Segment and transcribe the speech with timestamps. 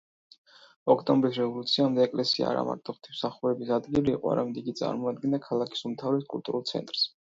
[0.93, 7.11] ოქტომბრის რევოლუციამდე ეკლესია არამარტო ღვთისმსახურების ადგილი იყო, არამედ იგი წარმოადგენდა ქალაქის უმთავრეს კულტურულ ცენტრს.